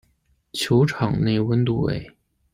[0.53, 2.11] 球场内温度为。